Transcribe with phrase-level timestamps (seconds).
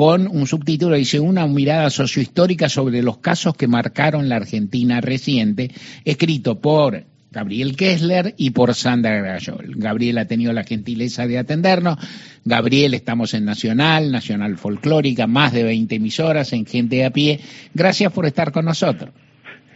[0.00, 5.70] con un subtítulo, dice, una mirada sociohistórica sobre los casos que marcaron la Argentina reciente,
[6.06, 9.74] escrito por Gabriel Kessler y por Sandra Gayol.
[9.76, 11.98] Gabriel ha tenido la gentileza de atendernos.
[12.46, 17.38] Gabriel, estamos en Nacional, Nacional Folclórica, más de 20 emisoras en Gente a Pie.
[17.74, 19.10] Gracias por estar con nosotros.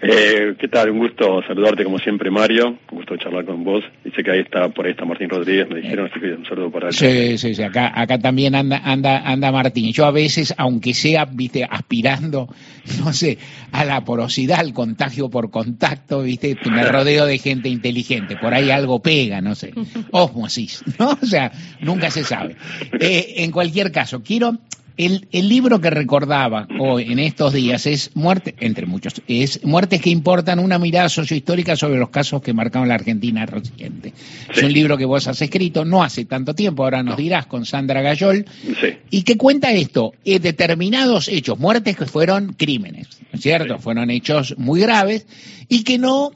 [0.07, 0.91] Eh, ¿Qué tal?
[0.91, 2.79] Un gusto saludarte como siempre, Mario.
[2.91, 3.82] Un gusto charlar con vos.
[4.04, 6.71] Dice que ahí está, por ahí está Martín Rodríguez, me dijeron, así que un saludo
[6.71, 6.93] para él.
[6.93, 9.93] Sí, sí, sí, acá, acá también anda, anda, anda Martín.
[9.93, 12.48] Yo a veces, aunque sea, viste, aspirando,
[13.03, 13.39] no sé,
[13.72, 18.36] a la porosidad, al contagio por contacto, viste, me rodeo de gente inteligente.
[18.36, 19.73] Por ahí algo pega, no sé.
[20.11, 21.12] Osmosis, ¿no?
[21.12, 21.50] O sea,
[21.81, 22.57] nunca se sabe.
[23.00, 24.59] Eh, en cualquier caso, quiero
[24.96, 30.00] el, el, libro que recordaba hoy, en estos días es Muerte, entre muchos, es Muertes
[30.00, 34.12] que importan, una mirada sociohistórica sobre los casos que marcaron la Argentina reciente.
[34.55, 37.67] Es un libro que vos has escrito no hace tanto tiempo, ahora nos dirás, con
[37.67, 38.44] Sandra Gayol,
[39.11, 43.78] y que cuenta esto, eh, determinados hechos, muertes que fueron crímenes, ¿no es cierto?
[43.78, 45.27] Fueron hechos muy graves
[45.69, 46.33] y que no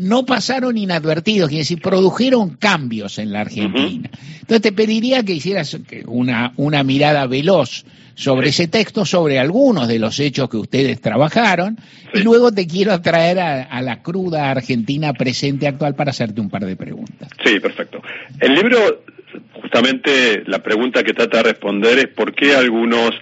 [0.00, 4.10] no pasaron inadvertidos, quiere decir, produjeron cambios en la Argentina.
[4.40, 7.84] Entonces te pediría que hicieras una, una mirada veloz
[8.18, 11.78] sobre ese texto, sobre algunos de los hechos que ustedes trabajaron,
[12.12, 16.66] y luego te quiero traer a, la cruda Argentina presente actual para hacerte un par
[16.66, 17.28] de preguntas.
[17.44, 18.02] Sí, perfecto.
[18.40, 19.04] El libro,
[19.52, 23.12] justamente la pregunta que trata de responder es por qué algunos,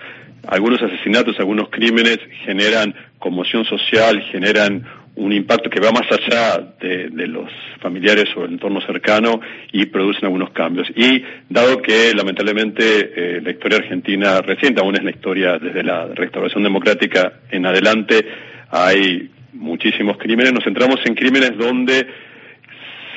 [0.47, 4.87] algunos asesinatos, algunos crímenes generan conmoción social, generan
[5.17, 7.51] un impacto que va más allá de, los
[7.81, 9.41] familiares o el entorno cercano
[9.73, 10.89] y producen algunos cambios.
[10.95, 16.07] Y dado que lamentablemente eh, la historia argentina reciente, aún es la historia desde la
[16.07, 18.27] restauración democrática en adelante,
[18.71, 22.07] hay muchísimos crímenes, nos centramos en crímenes donde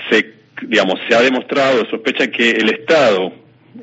[0.10, 3.34] se, digamos, se ha demostrado, sospecha que el Estado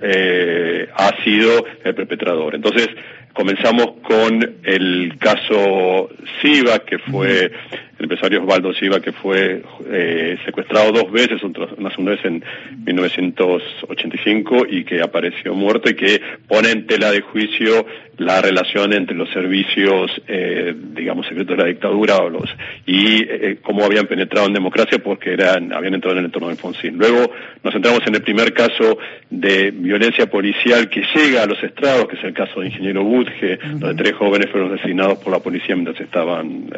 [0.01, 2.55] eh, ha sido el perpetrador.
[2.55, 2.89] Entonces,
[3.37, 6.09] comenzamos con el caso
[6.41, 7.53] Siva, que fue
[7.99, 12.45] el empresario Osvaldo Siva, que fue eh, secuestrado dos veces, una segunda vez en
[12.85, 17.87] 1985 y que apareció muerto y que pone en tela de juicio
[18.19, 22.49] la relación entre los servicios, eh, digamos, secretos de la dictadura o los,
[22.87, 26.55] y eh, cómo habían penetrado en democracia porque eran, habían entrado en el entorno de
[26.55, 26.99] Alfonsín.
[26.99, 27.31] Luego
[27.63, 28.99] nos centramos en el primer caso
[29.31, 33.59] de violencia policial que llega a los estrados, que es el caso de Ingeniero Budge,
[33.79, 36.71] donde tres jóvenes fueron asesinados por la policía mientras estaban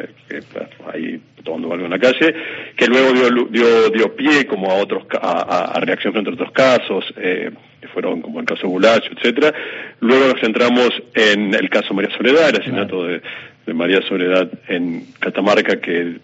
[0.93, 1.08] ahí
[1.43, 2.35] tomando algo en la calle,
[2.75, 6.51] que luego dio, dio, dio pie como a otros a, a reacción frente a otros
[6.51, 9.53] casos, eh, que fueron como el caso Bulacho, etcétera.
[10.01, 13.21] Luego nos centramos en el caso María Soledad, el asesinato de,
[13.65, 16.17] de María Soledad en Catamarca, que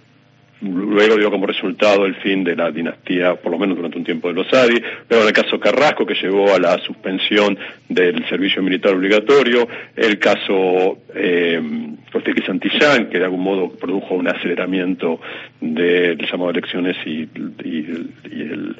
[0.61, 4.29] luego dio como resultado el fin de la dinastía, por lo menos durante un tiempo,
[4.29, 7.57] de los Adi, luego en el caso Carrasco, que llevó a la suspensión
[7.89, 11.61] del servicio militar obligatorio, el caso eh,
[12.45, 15.19] Santillán, que de algún modo produjo un aceleramiento
[15.59, 18.75] del llamado elecciones y, el,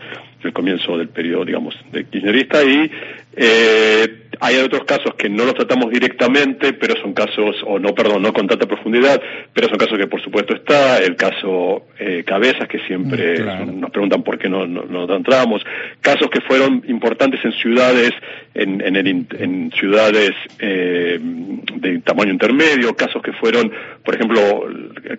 [0.53, 2.91] comienzo del periodo, digamos, de kirchnerista, y
[3.38, 8.22] eh, hay otros casos que no los tratamos directamente, pero son casos, o no, perdón,
[8.22, 9.22] no con tanta profundidad,
[9.53, 13.91] pero son casos que por supuesto está, el caso eh, Cabezas, que siempre mm, nos
[13.91, 15.63] preguntan por qué no, no, entramos,
[16.01, 18.12] casos que fueron importantes en ciudades,
[18.53, 19.07] en, en, el,
[19.38, 23.72] en ciudades eh, de tamaño intermedio, casos que fueron,
[24.03, 24.67] por ejemplo,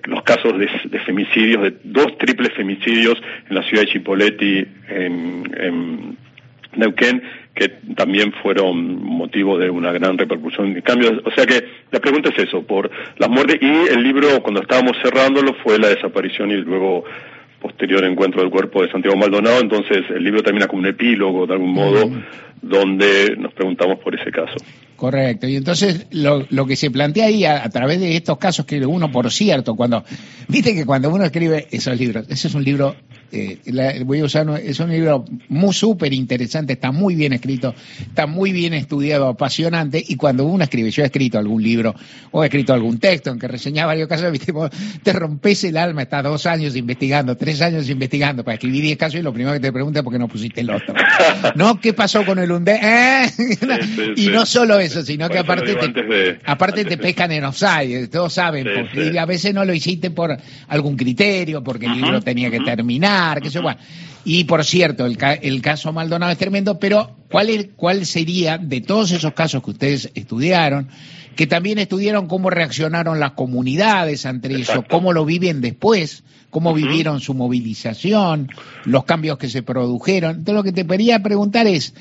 [0.05, 4.67] los casos de, de femicidios, de dos triples femicidios en la ciudad de Chipoleti,
[5.07, 6.17] en, en
[6.77, 7.23] Neuquén,
[7.55, 11.15] que también fueron motivo de una gran repercusión de cambios.
[11.25, 14.97] O sea que la pregunta es eso, por las muertes y el libro cuando estábamos
[15.03, 17.05] cerrándolo fue la desaparición y luego
[17.61, 21.55] posterior encuentro del cuerpo de Santiago Maldonado, entonces el libro termina como un epílogo de
[21.55, 22.23] algún modo mm.
[22.61, 24.57] donde nos preguntamos por ese caso.
[24.97, 28.85] Correcto, y entonces lo, lo que se plantea ahí a, través de estos casos que
[28.87, 30.05] uno, por cierto, cuando,
[30.49, 32.97] viste que cuando uno escribe esos libros, ese es un libro
[33.33, 38.27] eh, voy a usar, es un libro muy súper interesante, está muy bien escrito, está
[38.27, 41.95] muy bien estudiado, apasionante, y cuando uno escribe, yo he escrito algún libro
[42.31, 44.33] o he escrito algún texto en que reseñaba varios casos,
[45.03, 49.19] te rompes el alma, estás dos años investigando, tres años investigando para escribir diez casos
[49.19, 50.95] y lo primero que te pregunta es por qué no pusiste el otro.
[51.57, 51.81] ¿No?
[51.81, 52.79] ¿Qué pasó con el UNDE?
[52.83, 53.27] ¿Eh?
[54.17, 58.67] y no solo eso, sino que aparte te, aparte te pescan en offside, todos saben,
[58.75, 60.37] porque a veces no lo hiciste por
[60.69, 63.41] algún criterio, porque el libro tenía que terminar
[64.25, 69.13] y por cierto, el, el, caso Maldonado es tremendo, pero ¿cuál, ¿cuál sería, de todos
[69.13, 70.89] esos casos que ustedes estudiaron,
[71.37, 77.21] que también estudiaron cómo reaccionaron las comunidades ante eso, cómo lo viven después, cómo vivieron
[77.21, 78.51] su movilización,
[78.85, 80.39] los cambios que se produjeron?
[80.39, 81.95] Entonces lo que te quería preguntar es,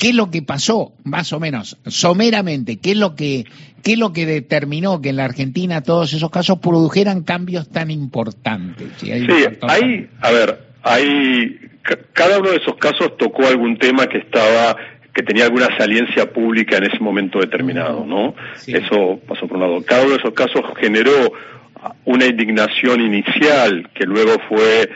[0.00, 2.78] ¿Qué es lo que pasó, más o menos, someramente?
[2.78, 3.44] ¿Qué es lo que,
[3.82, 7.90] qué es lo que determinó que en la Argentina todos esos casos produjeran cambios tan
[7.90, 8.88] importantes?
[8.96, 11.58] sí, hay, a ver, hay,
[12.14, 14.74] cada uno de esos casos tocó algún tema que estaba
[15.12, 18.34] que tenía alguna saliencia pública en ese momento determinado, ¿no?
[18.66, 19.84] Eso pasó por un lado.
[19.84, 21.32] Cada uno de esos casos generó
[22.06, 24.88] una indignación inicial que luego fue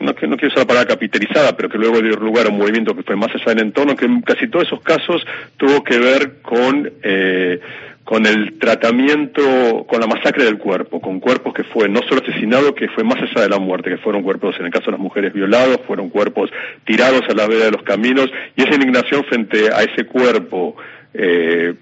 [0.00, 2.94] no, no quiero usar la palabra capitalizada, pero que luego dio lugar a un movimiento
[2.94, 5.24] que fue más allá del entorno, que en casi todos esos casos
[5.56, 7.60] tuvo que ver con, eh,
[8.04, 12.74] con el tratamiento, con la masacre del cuerpo, con cuerpos que fue no solo asesinado,
[12.74, 15.00] que fue más allá de la muerte, que fueron cuerpos, en el caso de las
[15.00, 16.50] mujeres violados, fueron cuerpos
[16.84, 20.76] tirados a la vera de los caminos, y esa indignación frente a ese cuerpo,
[21.12, 21.74] eh,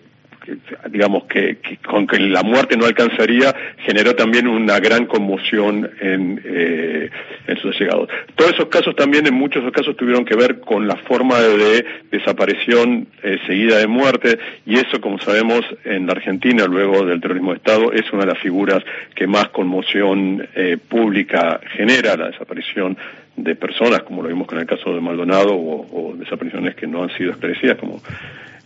[0.91, 7.11] digamos que, con que la muerte no alcanzaría generó también una gran conmoción en, eh,
[7.47, 8.09] en sus allegados.
[8.35, 11.85] Todos esos casos también en muchos de casos tuvieron que ver con la forma de,
[12.11, 17.51] desaparición eh, seguida de muerte y eso como sabemos en la Argentina luego del terrorismo
[17.51, 18.83] de Estado es una de las figuras
[19.15, 22.97] que más conmoción eh, pública genera la desaparición
[23.37, 27.03] de personas como lo vimos con el caso de Maldonado o, o desapariciones que no
[27.03, 28.01] han sido esclarecidas como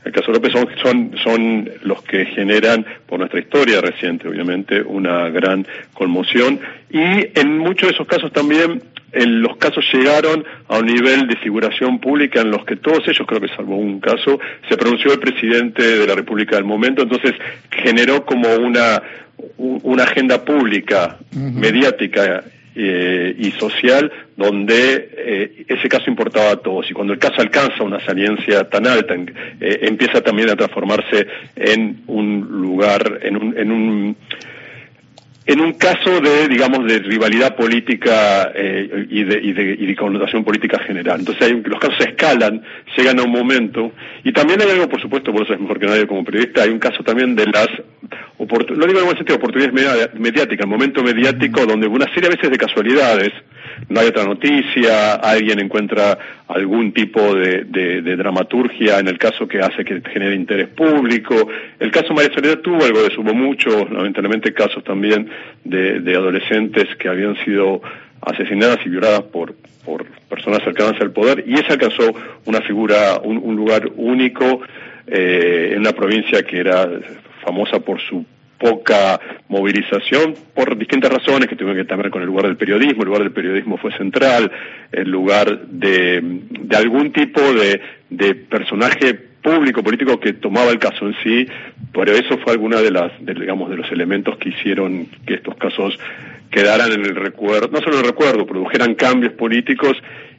[0.05, 5.29] el caso López son, son, son los que generan, por nuestra historia reciente, obviamente, una
[5.29, 6.61] gran conmoción.
[6.91, 8.82] Y en muchos de esos casos también,
[9.12, 13.26] en los casos llegaron a un nivel de figuración pública en los que todos ellos,
[13.26, 14.38] creo que salvo un caso,
[14.69, 17.35] se pronunció el presidente de la República del momento, entonces
[17.70, 19.03] generó como una,
[19.58, 22.44] una agenda pública, mediática
[22.82, 26.91] eh, y social donde eh, ese caso importaba a todos.
[26.91, 32.05] Y cuando el caso alcanza una saliencia tan alta eh, empieza también a transformarse en
[32.06, 34.17] un lugar en un, en un
[35.50, 39.97] en un caso de, digamos, de rivalidad política eh, y, de, y, de, y, de,
[39.97, 41.19] connotación política general.
[41.19, 42.62] Entonces hay, los casos se escalan,
[42.97, 43.91] llegan a un momento,
[44.23, 46.70] y también hay algo, por supuesto, por eso es mejor que nadie como periodista, hay
[46.70, 47.67] un caso también de las,
[48.38, 49.75] no digo en buen sentido, oportunidades
[50.14, 53.32] mediáticas, el momento mediático donde una serie a veces de casualidades,
[53.88, 56.17] no hay otra noticia, alguien encuentra
[56.55, 61.49] algún tipo de, de, dramaturgia en el caso que hace que genere interés público.
[61.79, 65.29] El caso María Soledad tuvo algo de eso, hubo muchos, lamentablemente, casos también
[65.64, 67.81] de, de adolescentes que habían sido
[68.20, 69.55] asesinadas y violadas por,
[69.85, 72.14] por personas cercanas al poder, y esa alcanzó
[72.47, 74.61] una figura, un, un lugar único
[75.06, 76.88] eh, en una provincia que era
[77.44, 78.25] famosa por su
[78.60, 79.18] poca
[79.48, 83.22] movilización por distintas razones que tuvieron que ver con el lugar del periodismo, el lugar
[83.22, 84.52] del periodismo fue central,
[84.92, 87.80] el lugar de, de algún tipo de,
[88.10, 91.48] de personaje público político que tomaba el caso en sí,
[91.92, 95.56] pero eso fue alguna de las, de, digamos, de los elementos que hicieron que estos
[95.56, 95.98] casos
[96.50, 99.96] quedaran en el recuerdo, no solo en el recuerdo, produjeran cambios políticos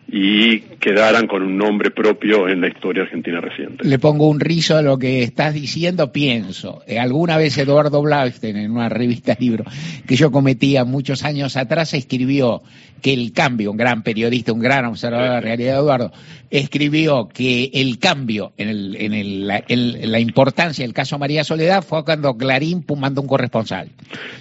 [0.07, 3.88] y quedaran con un nombre propio en la historia argentina reciente.
[3.88, 6.83] Le pongo un rizo a lo que estás diciendo, pienso.
[6.86, 9.63] Eh, alguna vez Eduardo Blaustein, en una revista libro
[10.06, 12.62] que yo cometía muchos años atrás, escribió
[13.01, 16.12] que el cambio, un gran periodista, un gran observador de la realidad, Eduardo,
[16.50, 21.83] escribió que el cambio en, el, en, el, la, la, importancia del caso María Soledad
[21.83, 23.89] fue cuando Clarín mandó un corresponsal.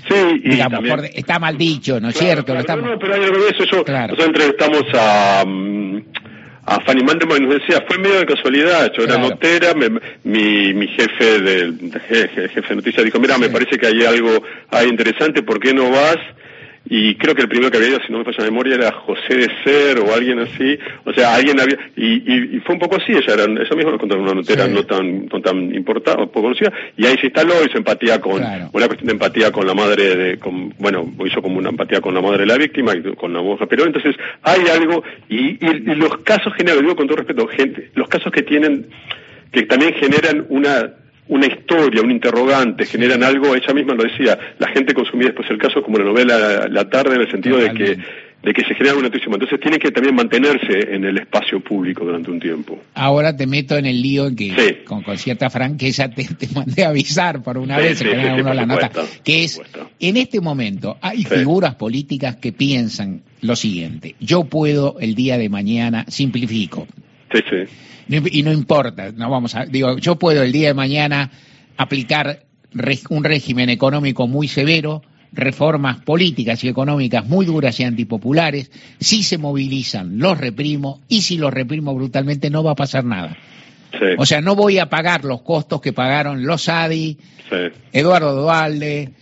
[0.08, 0.14] Sí,
[0.44, 2.44] y Digamos, también, por, está mal dicho, ¿no es claro, cierto?
[2.46, 2.84] Claro, estamos...
[2.84, 3.64] no, no, pero hay algo de eso.
[3.64, 4.14] Yo, claro.
[4.14, 5.44] Nosotros entrevistamos a
[6.70, 9.30] a Fanny Mandelman y nos decía, fue medio de casualidad, yo era claro.
[9.30, 9.88] notera, me,
[10.22, 11.72] mi, mi jefe de,
[12.08, 13.40] jefe, de noticias dijo, mira, sí.
[13.40, 16.18] me parece que hay algo ahí interesante, ¿por qué no vas?
[16.86, 18.92] Y creo que el primero que había ido, si no me falla la memoria, era
[18.92, 22.80] José de Ser o alguien así, o sea, alguien había, y, y, y fue un
[22.80, 24.72] poco así, ella era, ella misma nos contó una notera sí.
[24.72, 28.70] no tan, no tan importante, poco conocida, y ahí se instaló, hizo empatía con, claro.
[28.72, 32.14] una cuestión de empatía con la madre de, con, bueno, hizo como una empatía con
[32.14, 35.90] la madre de la víctima y con la monja, pero entonces hay algo, y, y,
[35.92, 38.86] y los casos generales, digo con todo respeto, gente, los casos que tienen,
[39.52, 40.90] que también generan una
[41.30, 45.58] una historia, un interrogante, generan algo, ella misma lo decía, la gente consumía después el
[45.58, 47.98] caso como la novela La tarde en el sentido de que
[48.42, 49.26] de que se genera una noticia.
[49.30, 52.78] Entonces tiene que también mantenerse en el espacio público durante un tiempo.
[52.94, 54.76] Ahora te meto en el lío en que sí.
[54.86, 58.40] con, con, cierta franqueza te, te, mandé a avisar por una sí, vez, sí, que
[58.40, 58.90] uno la nota,
[59.22, 59.60] que es,
[59.98, 65.50] en este momento hay figuras políticas que piensan lo siguiente, yo puedo el día de
[65.50, 66.86] mañana, simplifico,
[67.32, 67.72] Sí, sí.
[68.10, 71.30] Y no importa, no vamos a, digo, yo puedo el día de mañana
[71.76, 72.44] aplicar
[73.08, 75.02] un régimen económico muy severo,
[75.32, 81.38] reformas políticas y económicas muy duras y antipopulares, si se movilizan los reprimo y si
[81.38, 83.36] los reprimo brutalmente no va a pasar nada.
[83.92, 84.06] Sí.
[84.18, 87.16] O sea, no voy a pagar los costos que pagaron los ADI,
[87.48, 87.56] sí.
[87.92, 89.12] Eduardo Dualde,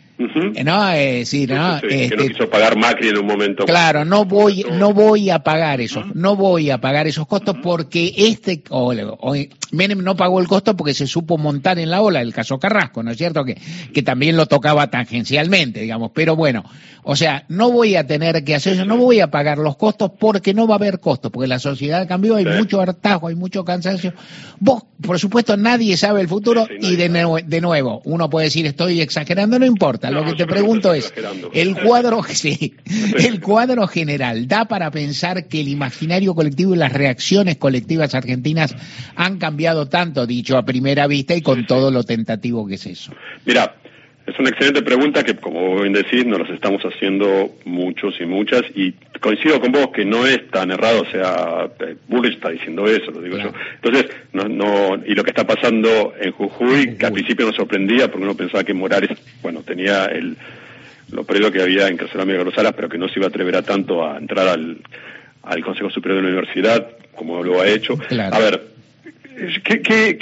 [0.64, 3.64] No, eh, sí, no, que no este, quiso pagar Macri en un momento.
[3.64, 8.12] Claro, no voy, no voy a pagar eso, no voy a pagar esos costos porque
[8.16, 8.64] este,
[9.70, 13.04] Menem no pagó el costo porque se supo montar en la ola el caso Carrasco,
[13.04, 13.44] ¿no es cierto?
[13.44, 13.56] Que,
[13.94, 16.64] que también lo tocaba tangencialmente, digamos, pero bueno,
[17.04, 20.10] o sea, no voy a tener que hacer eso, no voy a pagar los costos
[20.18, 23.64] porque no va a haber costos, porque la sociedad cambió, hay mucho hartazgo, hay mucho
[23.64, 24.12] cansancio.
[24.58, 27.08] Vos, por supuesto, nadie sabe el futuro y de,
[27.46, 31.12] de nuevo, uno puede decir estoy exagerando, no importa lo que te pregunto es,
[31.52, 32.74] el cuadro, sí,
[33.18, 38.74] el cuadro general, ¿da para pensar que el imaginario colectivo y las reacciones colectivas argentinas
[39.16, 43.12] han cambiado tanto, dicho a primera vista, y con todo lo tentativo que es eso?
[43.44, 43.74] Mira,
[44.28, 48.62] es una excelente pregunta que, como bien decís, nos las estamos haciendo muchos y muchas,
[48.74, 52.86] y coincido con vos que no es tan errado, o sea, eh, Bullrich está diciendo
[52.86, 53.50] eso, lo digo yo.
[53.82, 58.10] Entonces, no, no, y lo que está pasando en Jujuy, que al principio nos sorprendía
[58.10, 60.36] porque uno pensaba que Morales, bueno, tenía el,
[61.10, 63.30] lo previo que había en encarcelado a los Salas, pero que no se iba a
[63.30, 64.78] atrever a tanto a entrar al,
[65.42, 67.98] al Consejo Superior de la Universidad, como lo ha hecho.
[68.30, 68.67] A ver,
[69.64, 70.18] que, que,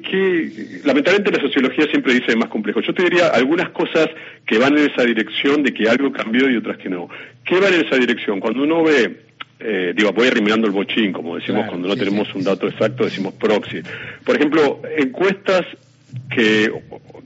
[0.00, 2.80] que, lamentablemente la sociología siempre dice más complejo.
[2.80, 4.08] Yo te diría algunas cosas
[4.44, 7.08] que van en esa dirección de que algo cambió y otras que no.
[7.44, 8.40] ¿Qué van en esa dirección?
[8.40, 9.20] Cuando uno ve,
[9.60, 13.34] eh, digo, voy eliminando el bochín, como decimos cuando no tenemos un dato exacto, decimos
[13.34, 13.82] proxy.
[14.24, 15.64] Por ejemplo, encuestas
[16.30, 16.72] que,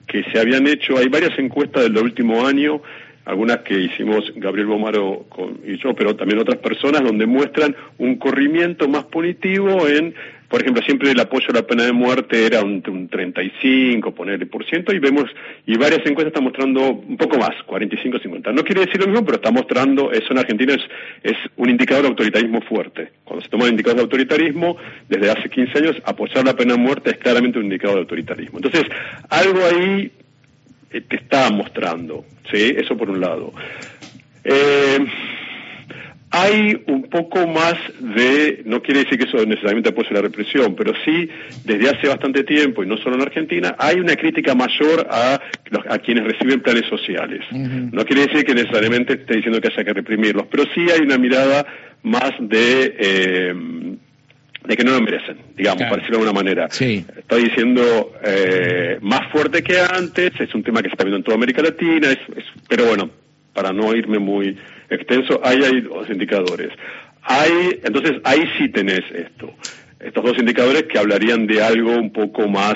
[0.06, 2.82] que se habían hecho, hay varias encuestas del último año
[3.24, 5.26] algunas que hicimos Gabriel Bomaro
[5.64, 10.14] y yo, pero también otras personas, donde muestran un corrimiento más punitivo en
[10.50, 14.46] por ejemplo, siempre el apoyo a la pena de muerte era un, un 35, ponerle
[14.46, 15.30] por ciento, y vemos,
[15.64, 18.50] y varias encuestas están mostrando un poco más, 45, 50.
[18.50, 20.82] No quiere decir lo mismo, pero está mostrando, eso en Argentina es,
[21.22, 23.12] es un indicador de autoritarismo fuerte.
[23.22, 24.76] Cuando se toma el indicador de autoritarismo,
[25.08, 28.58] desde hace 15 años, apoyar la pena de muerte es claramente un indicador de autoritarismo.
[28.58, 28.82] Entonces,
[29.28, 30.10] algo ahí
[30.90, 32.74] eh, te está mostrando, ¿sí?
[32.76, 33.52] Eso por un lado.
[34.44, 34.98] Eh,
[36.32, 40.92] hay un poco más de, no quiere decir que eso necesariamente apoye la represión, pero
[41.04, 41.28] sí,
[41.64, 45.40] desde hace bastante tiempo, y no solo en Argentina, hay una crítica mayor a,
[45.88, 47.44] a quienes reciben planes sociales.
[47.50, 51.18] No quiere decir que necesariamente esté diciendo que haya que reprimirlos, pero sí hay una
[51.18, 51.66] mirada
[52.02, 52.94] más de...
[52.98, 53.54] Eh,
[54.64, 56.68] de que no lo merecen, digamos, para decirlo de alguna manera.
[56.70, 57.04] Sí.
[57.16, 61.24] Estoy diciendo eh, más fuerte que antes, es un tema que se está viendo en
[61.24, 62.18] toda América Latina, es,
[62.68, 63.10] pero bueno,
[63.54, 64.56] para no irme muy
[64.88, 66.70] extenso, ahí hay dos indicadores.
[67.22, 69.54] Hay, entonces ahí sí tenés esto.
[69.98, 72.74] Estos dos indicadores que hablarían de algo un poco más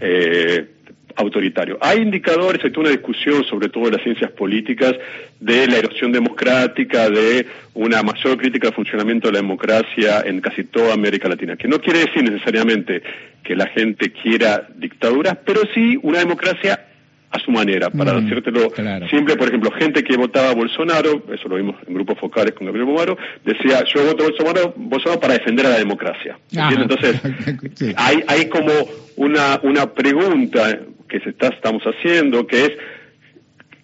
[0.00, 0.73] eh,
[1.16, 1.78] autoritario.
[1.80, 4.94] Hay indicadores, hay toda una discusión, sobre todo en las ciencias políticas,
[5.40, 10.64] de la erosión democrática, de una mayor crítica al funcionamiento de la democracia en casi
[10.64, 13.02] toda América Latina, que no quiere decir necesariamente
[13.42, 16.86] que la gente quiera dictaduras, pero sí una democracia
[17.34, 18.70] a su manera, para mm, decírtelo
[19.10, 22.66] simple, por ejemplo, gente que votaba a Bolsonaro, eso lo vimos en grupos focales con
[22.66, 26.38] Gabriel Bomaro, decía, yo voto a Bolsonaro, Bolsonaro para defender a la democracia.
[26.52, 27.20] Entonces,
[27.96, 28.70] hay, hay como
[29.16, 30.78] una, una pregunta
[31.14, 32.72] que se está, estamos haciendo, que es,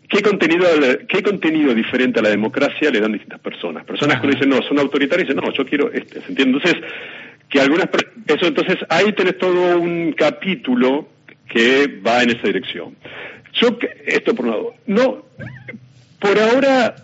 [0.08, 0.66] ¿Qué contenido,
[1.08, 3.84] ¿Qué contenido diferente a la democracia le dan distintas personas?
[3.84, 6.58] Personas que dicen, no, son autoritarias, dicen, no, yo quiero este, ¿se entiende?
[6.58, 6.82] Entonces,
[7.48, 7.88] que algunas,
[8.26, 11.08] eso, entonces, ahí tenés todo un capítulo
[11.48, 12.96] que va en esa dirección.
[13.52, 15.26] Yo, esto por un lado, no,
[16.18, 16.96] por ahora,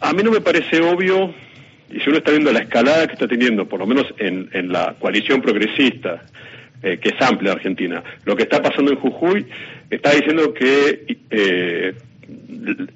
[0.00, 1.34] a mí no me parece obvio,
[1.90, 4.72] y si uno está viendo la escalada que está teniendo, por lo menos en, en
[4.72, 6.24] la coalición progresista,
[6.82, 9.46] eh, que es amplia Argentina, lo que está pasando en Jujuy,
[9.90, 11.94] está diciendo que, eh,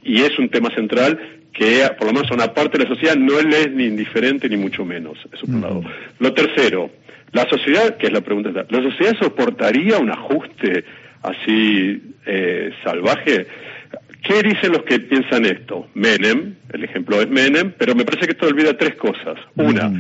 [0.03, 1.19] y es un tema central,
[1.53, 4.85] que por lo menos una parte de la sociedad no es ni indiferente ni mucho
[4.85, 5.19] menos.
[5.33, 5.85] Eso por un lado.
[6.19, 6.91] Lo tercero,
[7.33, 10.85] la sociedad, que es la pregunta, ¿la sociedad soportaría un ajuste
[11.23, 13.47] así eh, salvaje.
[14.23, 15.89] ¿Qué dicen los que piensan esto?
[15.95, 19.39] Menem, el ejemplo es Menem, pero me parece que esto olvida tres cosas.
[19.57, 19.91] Una,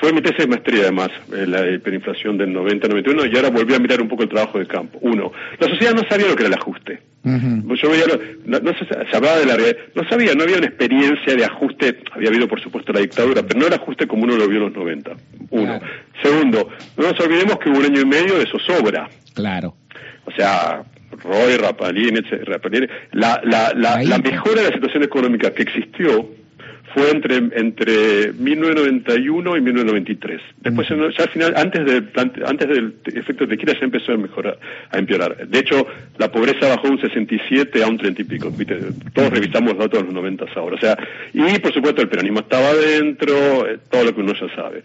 [0.00, 3.78] fue mi tesis de maestría además, eh, la hiperinflación del 90-91, y ahora volví a
[3.78, 4.98] mirar un poco el trabajo de campo.
[5.02, 7.00] Uno, la sociedad no sabía lo que era el ajuste.
[7.22, 8.04] Yo veía,
[8.46, 9.56] no, se, hablaba de la
[9.94, 13.60] no sabía, no había una experiencia de ajuste, había habido por supuesto la dictadura, pero
[13.60, 15.12] no era ajuste como uno lo vio en los 90.
[15.50, 15.80] Uno.
[16.22, 19.10] Segundo, no nos olvidemos que hubo un año y medio de zozobra.
[19.34, 19.74] Claro.
[20.24, 20.82] O sea,
[21.22, 22.20] Roy, Rapalini,
[23.12, 26.39] la, la, la, la mejora de la situación económica que existió
[26.94, 30.40] fue entre entre 1991 y 1993.
[30.58, 32.10] Después, ya al final, antes del
[32.46, 34.58] antes del efecto de tequila, ya empezó a mejorar,
[34.90, 35.48] a empeorar.
[35.48, 35.86] De hecho,
[36.18, 38.52] la pobreza bajó un 67 a un 30 y pico.
[39.12, 40.76] Todos revisamos los datos de los 90 ahora.
[40.76, 40.96] O sea,
[41.32, 44.82] y por supuesto el peronismo estaba adentro, eh, todo lo que uno ya sabe.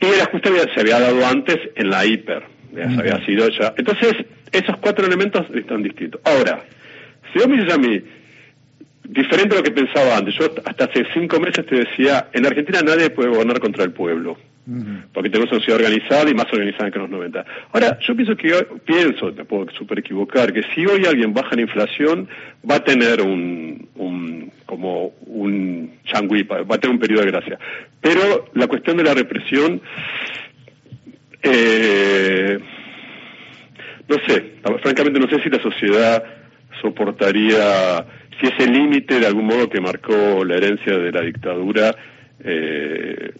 [0.00, 3.74] Y el ajuste se había dado antes en la hiper ya había sido ya.
[3.76, 4.14] Entonces,
[4.52, 6.20] esos cuatro elementos están distintos.
[6.24, 6.64] Ahora,
[7.32, 8.02] si vos me dices a mí,
[9.04, 10.34] diferente a lo que pensaba antes.
[10.34, 14.36] Yo hasta hace cinco meses te decía, en Argentina nadie puede gobernar contra el pueblo,
[15.12, 17.44] porque tenemos una sociedad organizada y más organizada que en los 90.
[17.72, 21.54] Ahora, yo pienso que hoy, pienso, me puedo super equivocar, que si hoy alguien baja
[21.54, 22.28] la inflación,
[22.68, 27.58] va a tener un, un como un changui, va a tener un periodo de gracia.
[28.00, 29.82] Pero la cuestión de la represión,
[31.42, 32.58] eh,
[34.08, 36.24] no sé, francamente no sé si la sociedad
[36.80, 38.04] soportaría
[38.40, 41.94] si ese límite de algún modo que marcó la herencia de la dictadura
[42.42, 43.32] eh,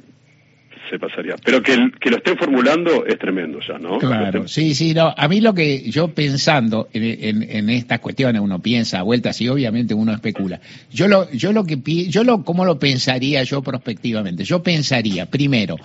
[0.91, 1.37] se pasaría.
[1.45, 3.99] Pero que, que lo estén formulando es tremendo ya, ¿no?
[3.99, 5.15] Claro, sí, sí, no.
[5.17, 9.49] A mí lo que yo pensando en, en, estas cuestiones, uno piensa a vueltas y
[9.49, 10.61] obviamente uno especula.
[10.91, 14.45] Yo lo, yo lo que, yo lo, ¿cómo lo pensaría yo prospectivamente?
[14.45, 15.77] Yo pensaría, primero,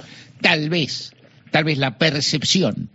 [0.42, 1.14] tal vez,
[1.52, 2.90] tal vez la percepción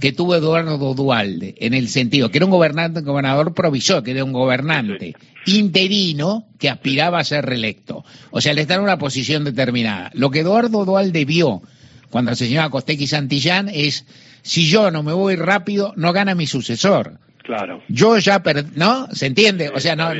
[0.00, 4.24] que tuvo Eduardo Dualde, en el sentido que era un gobernante, gobernador provisor, que era
[4.24, 5.14] un gobernante
[5.46, 8.04] interino que aspiraba a ser reelecto.
[8.30, 10.10] O sea, le está en una posición determinada.
[10.14, 11.62] Lo que Eduardo Dualde vio
[12.10, 14.04] cuando asesinó a Costequi Santillán es,
[14.42, 17.20] si yo no me voy rápido, no gana mi sucesor.
[17.50, 17.82] Claro.
[17.88, 18.40] Yo ya,
[18.76, 19.08] ¿no?
[19.12, 19.70] ¿Se entiende?
[19.70, 20.12] o sea, no,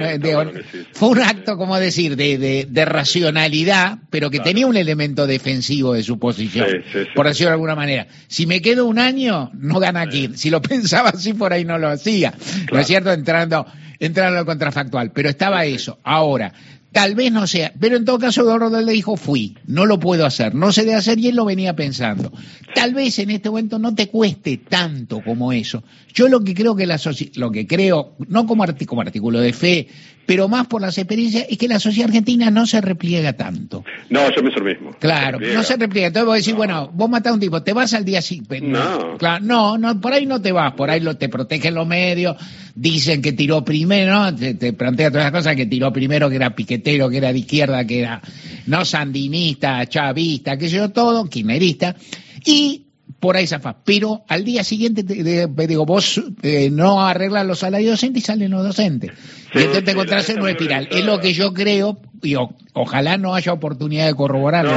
[0.94, 6.02] fue un acto, como decir, de, de, racionalidad, pero que tenía un elemento defensivo de
[6.02, 6.66] su posición,
[7.14, 8.08] por decirlo de alguna manera.
[8.26, 10.30] Si me quedo un año, no gana aquí.
[10.34, 12.34] Si lo pensaba así, por ahí no lo hacía.
[12.72, 13.12] ¿No es cierto?
[13.12, 13.64] Entrando,
[14.00, 15.12] entrando en lo contrafactual.
[15.12, 16.00] Pero estaba eso.
[16.02, 16.52] Ahora,
[16.92, 20.26] Tal vez no sea, pero en todo caso Eduardo le dijo fui, no lo puedo
[20.26, 22.32] hacer, no se debe hacer y él lo venía pensando.
[22.74, 25.84] Tal vez en este momento no te cueste tanto como eso.
[26.12, 26.98] Yo lo que creo que la
[27.36, 29.88] lo que creo, no como, como artículo de fe,
[30.26, 33.84] pero más por las experiencias, es que la sociedad argentina no se repliega tanto.
[34.10, 34.92] No, yo pienso lo mismo.
[34.98, 36.08] Claro, no se repliega.
[36.08, 38.60] Entonces vos decís, bueno, vos matás a un tipo, te vas al día siguiente.
[38.60, 39.16] No.
[39.18, 42.36] Claro, no, no, por ahí no te vas, por ahí lo, te protegen los medios,
[42.74, 44.34] dicen que tiró primero, ¿no?
[44.34, 47.38] Te, te plantea todas las cosas, que tiró primero, que era piquetero, que era de
[47.40, 48.20] izquierda, que era
[48.66, 51.96] no sandinista, chavista, que sé yo, todo, quimerista.
[52.44, 52.84] Y
[53.20, 53.76] por ahí zafa.
[53.84, 58.50] Pero al día siguiente, te, digo, vos eh, no arreglas los salarios docentes y salen
[58.50, 59.12] los docentes.
[59.54, 60.88] y entonces te encontrás en una espiral.
[60.90, 62.34] Es lo que yo creo, y
[62.72, 64.72] ojalá no haya oportunidad de corroborarlo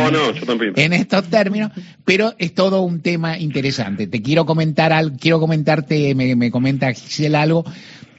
[0.76, 1.72] en, estos términos,
[2.06, 4.08] pero es todo un tema interesante.
[4.08, 7.66] Te quiero comentar algo, quiero comentarte, me, me comenta Gisela algo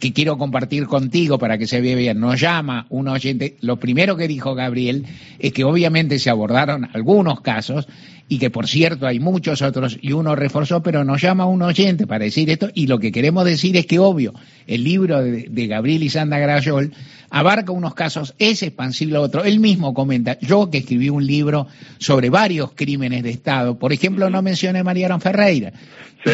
[0.00, 2.20] que quiero compartir contigo para que se vea bien.
[2.20, 3.56] Nos llama un oyente.
[3.60, 5.06] Lo primero que dijo Gabriel
[5.38, 7.88] es que obviamente se abordaron algunos casos
[8.28, 12.06] y que por cierto hay muchos otros y uno reforzó, pero nos llama un oyente
[12.06, 14.34] para decir esto y lo que queremos decir es que obvio,
[14.66, 16.92] el libro de, Gabriel y Sandra Grayol
[17.30, 19.44] abarca unos casos, es expansible a otro.
[19.44, 21.66] Él mismo comenta, yo que escribí un libro
[21.98, 25.72] sobre varios crímenes de Estado, por ejemplo, no mencioné a Mariano Ferreira.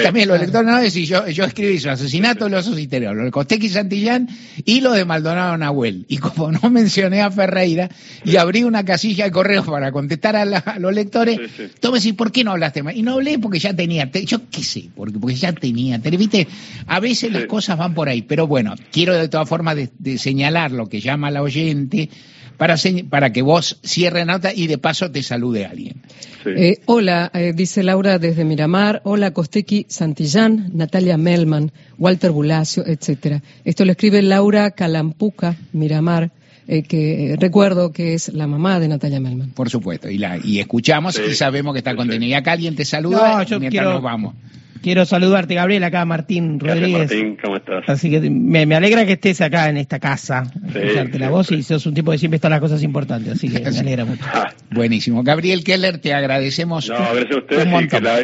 [0.02, 3.30] también los lectores no decís, yo, yo escribí su asesinato de los interiores, lo de
[3.30, 4.28] Costequi Santillán
[4.64, 6.04] y lo de Maldonado Nahuel.
[6.08, 7.88] Y como no mencioné a Ferreira
[8.24, 11.40] y abrí una casilla de correos para contestar a, los lectores,
[11.80, 12.94] tú me decís, ¿por qué no hablaste más?
[12.94, 16.46] Y no hablé porque ya tenía, yo qué sé, porque, porque ya tenía, viste,
[16.86, 20.72] a veces las cosas van por ahí, pero bueno, quiero de todas formas de, señalar
[20.72, 22.10] lo que llama la oyente
[22.56, 22.76] para,
[23.08, 26.02] para que vos cierre nota y de paso te salude alguien.
[26.44, 29.00] Eh, hola, eh, dice Laura desde Miramar.
[29.04, 33.42] Hola, Costequi Santillán, Natalia Melman, Walter Bulacio, etcétera.
[33.64, 36.32] Esto lo escribe Laura Calampuca, Miramar.
[36.72, 39.50] Eh, que recuerdo que es la mamá de Natalia Melman.
[39.50, 42.30] Por supuesto, y, la, y escuchamos y sabemos que está contenido.
[42.30, 44.34] Y acá alguien te saluda no, mientras nos vamos.
[44.80, 47.10] Quiero saludarte, Gabriel, acá Martín Rodríguez.
[47.10, 47.88] Martín, ¿cómo estás?
[47.88, 51.84] Así que me, alegra que estés acá en esta casa, escucharte la voz y sos
[51.86, 54.24] un tipo que siempre está las cosas importantes, así que me alegra mucho.
[54.32, 54.50] Ah.
[54.70, 55.24] Buenísimo.
[55.24, 56.88] Gabriel Keller, te agradecemos.
[56.88, 57.66] No, gracias a ustedes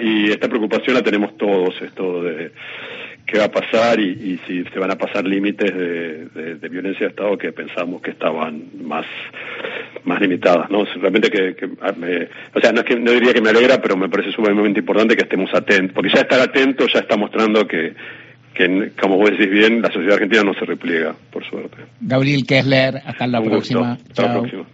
[0.02, 2.52] y, esta preocupación la tenemos todos, esto de
[3.26, 7.36] qué va a pasar y, si se van a pasar límites de, violencia de Estado
[7.36, 9.04] que pensamos que estaban más
[10.04, 10.84] más limitadas, ¿no?
[10.84, 11.92] Realmente que, ah,
[12.54, 15.16] o sea, no es que no diría que me alegra, pero me parece sumamente importante
[15.16, 17.92] que estemos atentos, porque ya estar atentos ya está mostrando que,
[18.54, 21.78] que como vos decís bien, la sociedad argentina no se repliega, por suerte.
[22.00, 23.94] Gabriel Kessler, hasta la próxima.
[23.94, 24.66] Hasta la próxima.